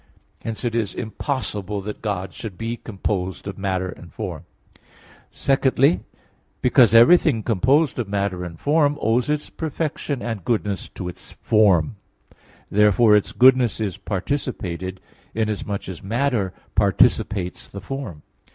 [0.43, 4.45] Hence it is impossible that God should be composed of matter and form.
[5.29, 5.99] Secondly,
[6.59, 11.97] because everything composed of matter and form owes its perfection and goodness to its form;
[12.71, 14.99] therefore its goodness is participated,
[15.35, 18.23] inasmuch as matter participates the form.